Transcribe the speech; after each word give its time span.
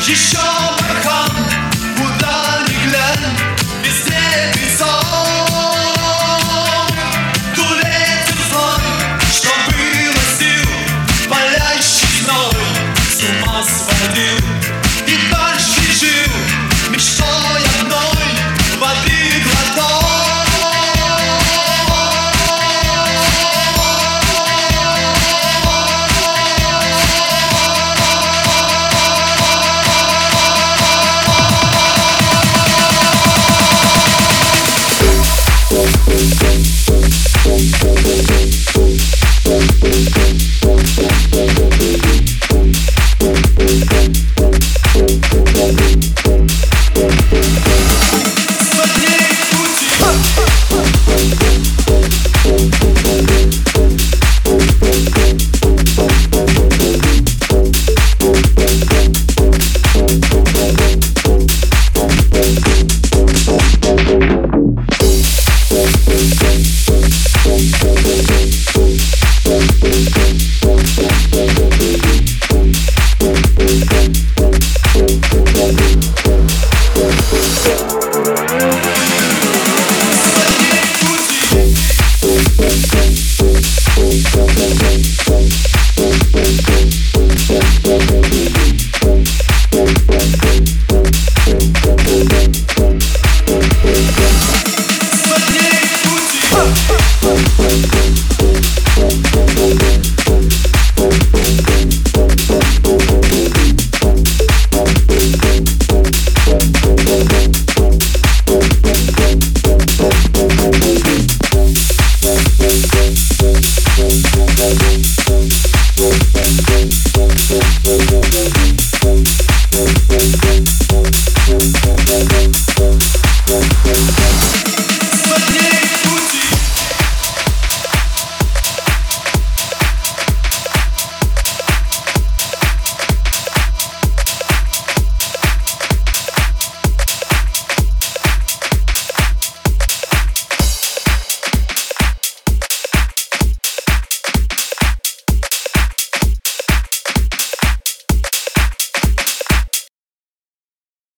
J'y 0.00 0.14
chante 0.14 0.73